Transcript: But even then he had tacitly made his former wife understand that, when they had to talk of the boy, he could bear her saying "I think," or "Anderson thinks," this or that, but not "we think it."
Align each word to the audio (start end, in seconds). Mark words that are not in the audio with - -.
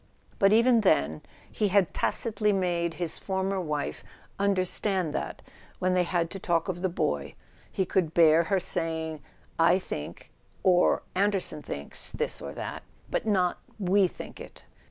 But 0.39 0.51
even 0.51 0.81
then 0.81 1.21
he 1.51 1.67
had 1.67 1.93
tacitly 1.93 2.51
made 2.51 2.95
his 2.95 3.19
former 3.19 3.61
wife 3.61 4.03
understand 4.39 5.13
that, 5.13 5.43
when 5.77 5.93
they 5.93 6.05
had 6.05 6.31
to 6.31 6.39
talk 6.39 6.67
of 6.67 6.81
the 6.81 6.89
boy, 6.89 7.35
he 7.71 7.85
could 7.85 8.15
bear 8.15 8.45
her 8.45 8.59
saying 8.59 9.21
"I 9.59 9.77
think," 9.77 10.31
or 10.63 11.03
"Anderson 11.13 11.61
thinks," 11.61 12.09
this 12.09 12.41
or 12.41 12.51
that, 12.53 12.81
but 13.11 13.27
not 13.27 13.59
"we 13.77 14.07
think 14.07 14.39
it." 14.41 14.63